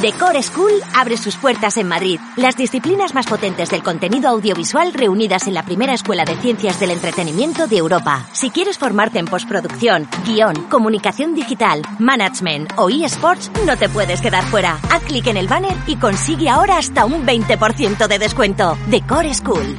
Decor 0.00 0.42
School 0.42 0.72
abre 0.94 1.16
sus 1.16 1.36
puertas 1.36 1.76
en 1.76 1.86
Madrid. 1.86 2.18
Las 2.36 2.56
disciplinas 2.56 3.14
más 3.14 3.26
potentes 3.26 3.70
del 3.70 3.82
contenido 3.82 4.30
audiovisual 4.30 4.92
reunidas 4.94 5.46
en 5.46 5.54
la 5.54 5.64
primera 5.64 5.92
escuela 5.92 6.24
de 6.24 6.36
ciencias 6.36 6.80
del 6.80 6.92
entretenimiento 6.92 7.66
de 7.66 7.76
Europa. 7.76 8.26
Si 8.32 8.50
quieres 8.50 8.78
formarte 8.78 9.18
en 9.18 9.26
postproducción, 9.26 10.08
guion, 10.24 10.54
comunicación 10.68 11.34
digital, 11.34 11.82
management 11.98 12.72
o 12.76 12.88
eSports, 12.90 13.50
no 13.66 13.76
te 13.76 13.88
puedes 13.88 14.20
quedar 14.20 14.44
fuera. 14.44 14.78
Haz 14.90 15.02
clic 15.02 15.26
en 15.26 15.36
el 15.36 15.48
banner 15.48 15.76
y 15.86 15.96
consigue 15.96 16.48
ahora 16.48 16.78
hasta 16.78 17.04
un 17.04 17.26
20% 17.26 18.08
de 18.08 18.18
descuento. 18.18 18.78
Decor 18.88 19.32
School. 19.34 19.78